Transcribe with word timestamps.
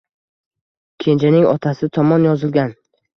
Kenjaning 1.05 1.45
otasi 1.51 1.91
tomon 1.99 2.25
yozilgan 2.29 2.75